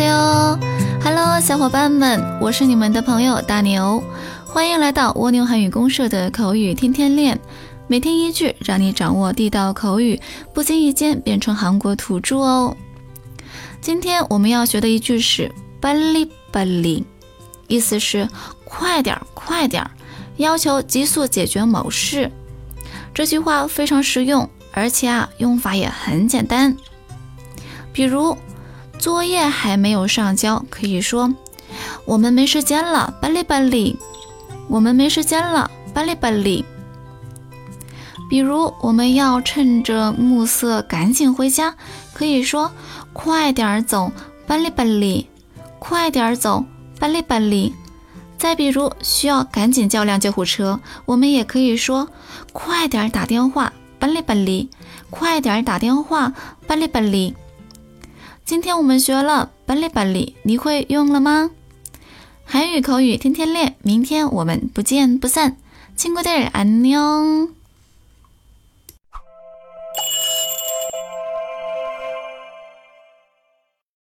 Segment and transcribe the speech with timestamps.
[0.00, 0.58] 哟
[1.04, 4.02] ，Hello，小伙伴们，我是你们的朋友大牛，
[4.46, 7.38] 欢迎来到蜗牛韩语公社的口语天天练，
[7.88, 10.18] 每天一句，让你掌握地道口语，
[10.54, 12.74] 不经意间变成韩国土著哦。
[13.82, 17.04] 今天我们要学的一句是“빨리빨리”，
[17.68, 18.26] 意思是
[18.64, 19.88] 快点，快点，
[20.38, 22.30] 要求急速解决某事。
[23.12, 26.74] 这句话非常实用，而且啊，用法也很简单，
[27.92, 28.34] 比如。
[29.02, 31.34] 作业还没有上交，可以说
[32.04, 33.98] 我们没时间了，巴里巴里。
[34.68, 36.64] 我们没时间了，巴里巴里。
[38.30, 41.74] 比如我们要趁着暮色赶紧回家，
[42.12, 42.70] 可以说
[43.12, 44.12] 快点儿走，
[44.46, 45.26] 巴里巴里，
[45.80, 46.64] 快点儿走，
[47.00, 47.74] 巴里巴里。
[48.38, 52.06] 再比如需要赶紧叫辆救护车，我们也可以说
[52.52, 54.70] 快点儿打电话，巴里巴里，
[55.10, 56.32] 快点儿打电话，
[56.68, 57.34] 巴里巴里。
[58.51, 61.51] 今天我们学了빨리빨리你会用了吗？
[62.45, 65.57] 韩语口语天天练，明天我们不见不散。
[65.97, 67.49] 친구들안녕